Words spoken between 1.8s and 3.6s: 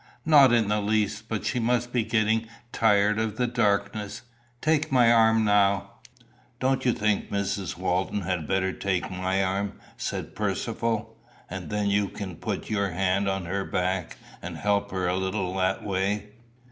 be getting tired of the